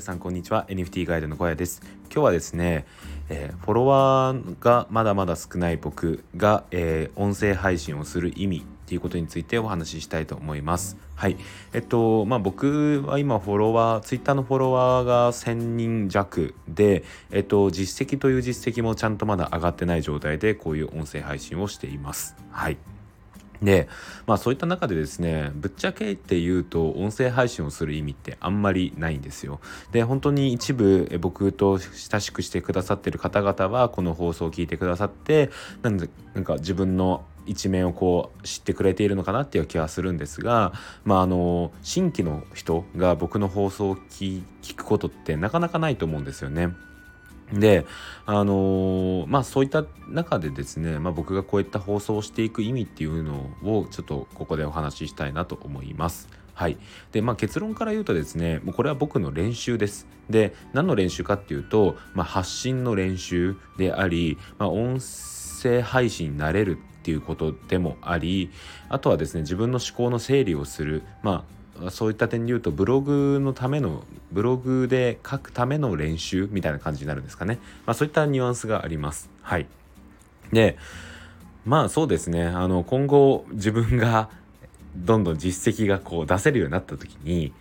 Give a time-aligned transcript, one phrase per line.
[0.00, 0.64] 皆さんこんにちは。
[0.70, 1.82] NFT ガイドの小屋です。
[2.04, 2.86] 今日はですね、
[3.28, 10.96] えー、フォロワーがまだまだ少ない僕が、えー、音声配信をする意味っていうことについてお話ししたいと思います。
[11.16, 11.36] はい。
[11.74, 22.36] えっとまあ僕は今フォロワー Twitter のフォロワーが1000人弱でえっと実績という実績もちゃんとまだ上がってない状態でこういう音声配信をしています。
[22.50, 22.78] はい。
[23.62, 23.88] で、
[24.26, 29.60] まあそういった中でですね、ぶっちゃけって言うと音声配信をする意味ってあんまりないんですよ。
[29.92, 35.50] で、本当に一部僕と親しくしてくださってる方々はこの放送を聞いてくださって、
[35.82, 40.72] なんで、なんか自分の一面をこう知ってくれているのかなっていう気はするんですが、
[41.04, 44.42] まあ、あの新規の人が僕の放送を聞
[44.76, 46.68] くことってなかなかないと思うんですよね。
[47.52, 47.86] で
[48.26, 56.28] あのー、まあそういった中でですね、まあ、僕がこういった放送をしていく意味っていうのをちょっとここでお話ししたいなと思います。
[56.54, 56.78] はい。
[57.12, 60.06] で、まあ結論から言うとですね、もうこれは僕の練習です。
[60.28, 68.50] で、何の練習かっていうと、まあ、発信の練習であり、まあ、音声配信になれるっていうことでもあり、
[68.90, 71.59] あとはですね、自分の思考の整理をする、まあ
[71.90, 79.30] そういった点で言うとブログのためのブログで書くための練習みたいな感じになるんですかね、まあ、そういったニュアンスがあります。
[79.42, 79.66] はい。
[80.52, 80.76] で
[81.64, 82.46] まあそうですね。
[82.46, 84.30] あの今後自分が
[84.96, 87.52] どんどん実績がこう出せるようになった時に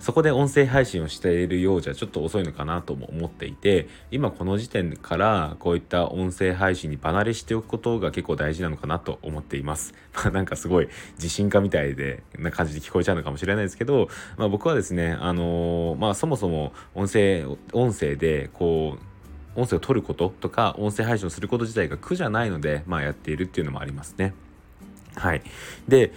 [0.00, 9.94] そこで音声配信をしているようじゃちょっと遅いのかなとも思っていて今この時点からこういった音声配信に離れしておくことが結構大事なのかなと思っています。
[10.16, 24.32] まあなんかすごい自信家みたいでな感じで聞こえちゃうのかもしれないですけど、まあ、僕はですねあのー、まあそもそも音声音声でこう音声を取ることとか音声配信をすること自体が苦じゃないので、まあ、やっているっていうのもありますね。
[25.16, 25.42] はい。
[25.88, 26.12] で、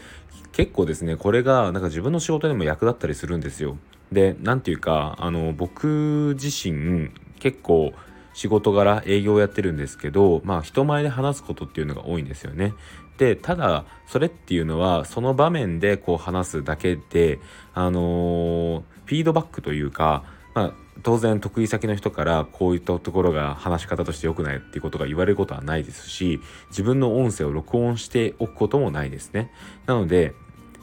[0.51, 3.77] 結構ですね、これがなんか自分の仕事にも役立ったりするんですよ。
[4.11, 7.93] で、なんていうか、あの、僕自身結構
[8.33, 12.73] 仕事柄営業やってるんですけど、まあ人前で話すことっていうのが多いんですよね。
[13.17, 17.39] で、ただ、それっていうのは、その場面でこう話すだけで、
[17.73, 29.51] あのー、フィードバックというか、まあ、当然得意先の人からこういったところが話し方として良くないっていうことが言われることはないですし自分の音声を録音しておくこともないですね。
[29.87, 30.33] なので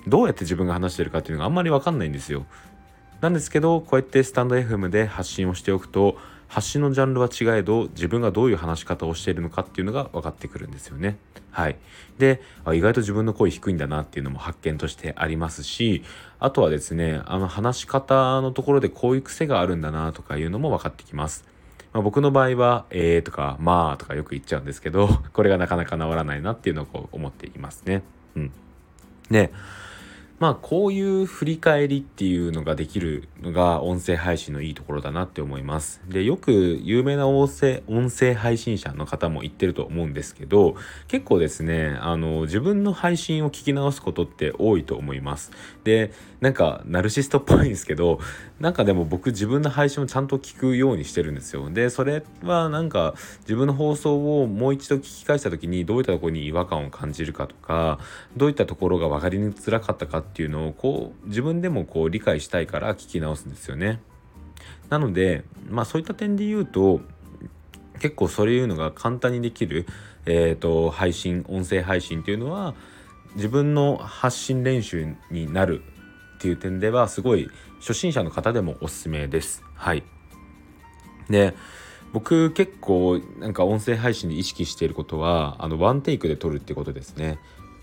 [0.07, 2.47] どうやって自分が話してるかっていうのがあんまり分かんないんですよ。
[3.21, 6.17] なんですけどこうやってスタンド FM で発信をしておくと
[6.51, 11.17] 発信のジャンルは違えど自分がどういう話し方をしているのかっていうのが分かってくるんですよね。
[11.53, 11.77] はい。
[12.19, 12.43] で、
[12.75, 16.03] 意外と自分の声低いんだなっていうのも発見としてありますし、
[16.41, 21.45] あとはですね、あの話し方のところでこういう癖があるんだなとかいうのも分かってきます。
[21.93, 28.03] まあ、僕の場合は、えーとか、まあとかよく言っちゃうんですけど、これがなかなか治らないなっていうのをこう思っていますね。
[28.35, 28.53] うん。
[29.31, 29.53] で、
[30.41, 36.01] まあこういう振り返りっていうのができるのが音声配信のいいところだなって思います。
[36.09, 40.77] で、よく有名な音声音声配信者の方も言ってると思うんですけど、
[41.09, 45.53] 結構ですね、あの、自分の配信を聞き直すことって多いと思います。
[45.85, 48.19] で、なんかナルシストっぽいんですけど、
[48.61, 51.69] なんかでも僕自分の配信をちゃんと聞くようにしてるんですよ。
[51.69, 57.99] で、それはなんか自分の放送をもう一度聞き返した時にどういったところに違和感を感じるかとか、
[58.39, 64.01] どういったところが分かりづらかったかってっていうのをこう自分でもこう理解したいから聞き直すんですよね。
[64.89, 67.01] なのでまあそういった点で言うと
[68.01, 69.87] 結構そういうのが簡単にできる、
[70.27, 72.75] えーと、配信音声配信っていうのは
[73.37, 75.83] 自分の発信練習になる
[76.39, 77.49] っていう点ではすごい
[77.81, 79.63] 初心者の方でもおすすめです。
[79.75, 80.03] はい。
[81.29, 81.55] で
[82.13, 87.39] 僕結構なんか音声配信で意識していることはあのワンテイクで撮るってことですね。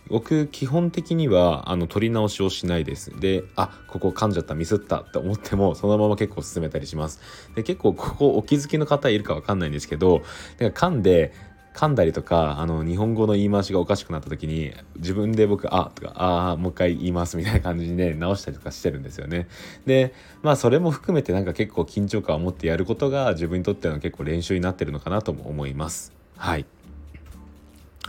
[0.10, 7.20] 僕基本的にはあの撮り直しをしないですであここ噛んじゃったミスったって思ってもそのまま結構進めたりします
[7.56, 10.22] で結構ここお気づきの方いるかわかんないんですけど
[10.60, 11.34] なんか噛んで
[11.78, 19.48] 噛んだりとかあの日本語の言い回しがおかしくなった時に自分で僕「あ」とか「ああもう一回言います」みたいな感じにね直したりとかしてるんですよね。
[19.86, 20.12] で
[20.42, 26.14] まあそれも含めてなんか結構緊張感を持ってやることが自分にとっての結構練習になってるのかなとも思います。
[26.36, 26.66] はい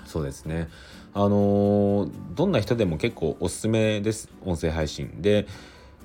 [0.08, 0.68] そうですね。
[1.12, 4.30] あのー、どんな人でも結構おすすめです。
[4.44, 5.20] 音声配信。
[5.20, 5.46] で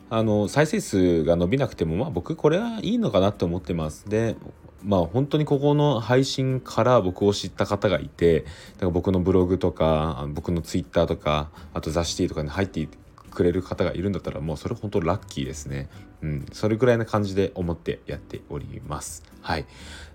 [0.10, 4.10] あの再生数が伸びなくてもまあ僕これはいいのかなと思ってます。
[4.10, 4.36] で
[4.84, 12.88] まあ本当にここの配信から僕を知った方がいてだから僕のブログとか僕のツイッターとかあと雑誌とかに入って
[13.34, 15.90] くれる方がいるんだったらもうそれ本当ラッキーですね。
[16.22, 19.24] うん、それぐらいな感じで思ってやっております。
[19.42, 19.66] はい。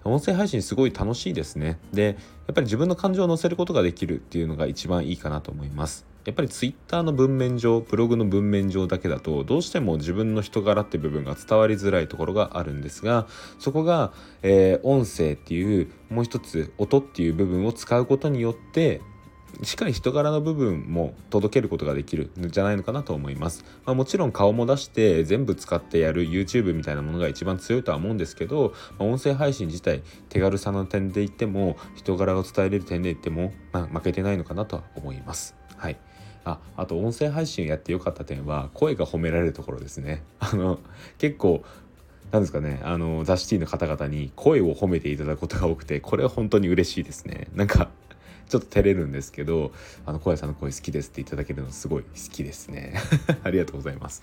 [0.05, 1.79] 音声配信すごい楽しいですね。
[1.93, 2.05] で、
[2.47, 6.07] やっぱり自分の感情を乗せることができるっていうのが一番いいかなと思います。
[6.29, 13.27] やっぱり Twitter の文面上ブログの文面上だけだとどうしても自分の人柄って部分が伝わりづらいところがあるんですが
[13.59, 14.13] そこが、
[14.43, 19.01] えー、音声っていうもう一つ音っていう部分を使うことによって
[19.63, 35.57] しっかり人柄の部分も届けることができるんじゃないのかなと思います、まあ、もちろん顔も出して全部使ってやる YouTube みたいなものが一番強いとは思うんですけど、まあ、音声配信自体手軽さの点で言っても人柄を伝えれる点で言っても、まあ、負けてないのかなとは思います。
[35.77, 35.97] はい。
[36.45, 40.23] ああと音声配信やってよかった点は声が褒められるところですね。
[40.41, 40.79] あの
[41.19, 41.63] 結構
[42.33, 47.49] なんですかねあのザ・シティの方々に声を褒めていただくことが多くてこれは本当に嬉しいですね。
[47.55, 47.91] なんか
[48.49, 49.73] ちょっと照れるんですけど、
[50.07, 52.95] あの、小屋さんの声好きですっていただけるのすごい好きですね。
[53.45, 54.23] ありがとうございます。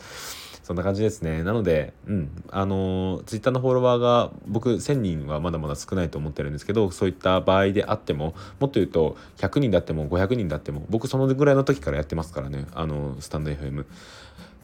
[0.63, 1.43] そんな感じですね。
[1.43, 13.85] なので、うん、あの、ツイッターのフォロワーが僕1000人はまだまだ少ないと思ってるんですけど、そういった場合であっても、もっと言うと100人だっても500人だっても、僕そのぐらいの時からやってますからね、あの、スタンド FM。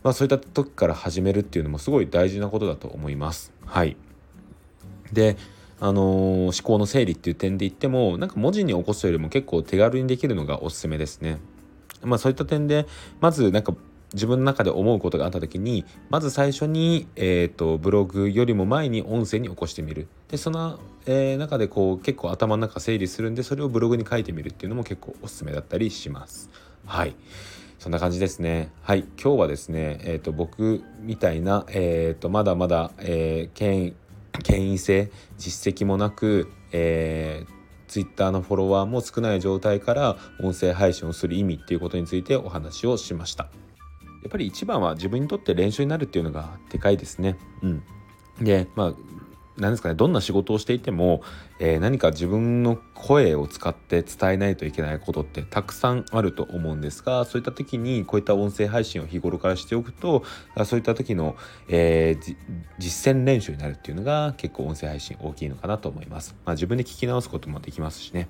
[0.02, 3.54] まあそういった時から始めるっていうのもすごい大事なことだと思います。
[3.68, 3.96] はい。
[5.14, 5.38] で、
[5.82, 11.40] あのー、思考の整理っていう点で言ってもなんか文字に起こすよりも結構手軽にできるのがおすすめですね。
[12.04, 12.86] まあそういった点で
[13.20, 13.74] まずなんか
[14.14, 20.08] 自分の中で思うことがあった時にまず最初に、えーと、ブログよりも前に音声に起こしてみる。
[20.28, 26.52] でその、えー、中でこう結構頭の中整理するんでそれをブログに書いてみるっていうのも結構おすすめだったりします。
[26.86, 27.16] はい。
[27.80, 28.70] そんな感じですね。
[28.84, 29.06] はい。
[29.20, 33.96] 今日はですねえっ、ー、と僕みたいなえっ、ー、とまだまだ、えー、権
[34.44, 43.50] 権威性実績もなく、えー、Twitter のフォロワーも少ない状態から音声配信をする意味っていうことについてお話をしました。
[44.24, 47.38] やっぱり一番は自分にとって練習になるっていうのがでかいですね。
[47.62, 47.84] うん。
[48.40, 48.94] でまあ
[49.58, 51.22] 何ですかねどんな仕事をしていても、
[51.60, 60.24] えー、何か自分の声を使って伝えないといけないことってたくさんあると思うんですがそういった時にこういった音声配信を日頃からしておくと
[60.66, 61.36] そういった時の、
[61.68, 62.36] えー、
[62.78, 66.36] 実践練習になるっていうのが結構音声配信大きいのかなと思います。
[66.46, 68.30] まあ、自分で聞き直すこともできますしね。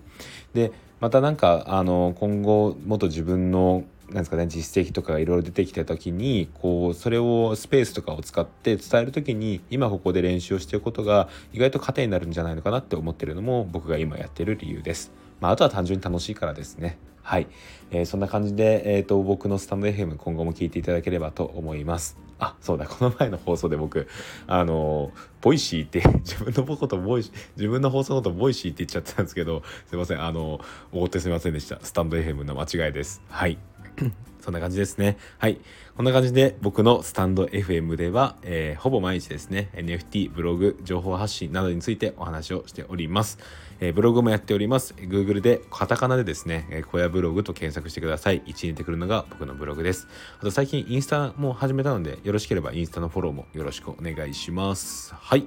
[0.53, 15.11] でまたなんかあの今後もっと自分のなんですかね実績とかがいろいろ出てきた時にこうそれをスペースとかを使って伝える時に今ここで練習をしていることが意外と糧になるんじゃないのかなって思ってるのも僕が今やってる理由です。
[15.39, 16.97] まあ、あとは単純に楽しいからですね。
[17.23, 17.47] はい、
[17.91, 22.17] えー、そんな感じで、えーと、僕のスタンド FM 今後も聞いていただければと思います。
[22.41, 24.07] あそうだこの前の放送で僕
[24.47, 25.11] あの
[25.41, 30.59] Voicyって 自分のこと Voicy 自分の放送のこと Voicy って言っちゃってたんですけどすいませんあの
[30.91, 33.59] おごってすいませんでしたスタンド FM の間違いですはい
[34.41, 35.17] そんな感じですね。
[35.38, 35.59] はい。
[35.95, 43.38] こんな感じで僕のスタンド FM では、えー、ほぼ毎日ですね、NFT、ブログ、情報発信などについてお話をしております。
[43.79, 44.93] えー、ブログもやっております。
[44.95, 48.41] Google でカタカナでですね、えー、小屋ブログと検索してください。
[48.41, 50.07] 1位に出てくるのが僕のブログです。
[50.39, 55.13] あと最近インスタも始めたので、よろしければインスタのフォローもよろしくお願いします。
[55.13, 55.45] はい。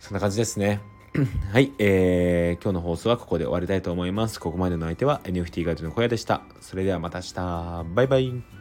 [0.00, 0.97] そんな感じですね。
[1.52, 4.38] はい、えー、今日の放送はここで終わりたいと思います。
[4.38, 6.42] ここまでの相手は NFT ガイドの小屋でした。
[6.60, 7.84] それではまた明日。
[7.94, 8.57] バイバイ。